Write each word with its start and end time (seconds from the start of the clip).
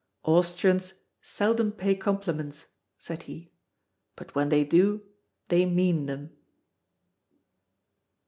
"Austrians 0.23 0.95
seldom 1.21 1.71
pay 1.71 1.93
compliments," 1.93 2.65
said 2.97 3.21
he; 3.29 3.51
"but 4.15 4.33
when 4.33 4.49
they 4.49 4.63
do, 4.63 5.03
they 5.49 5.63
mean 5.63 6.07
them." 6.07 6.31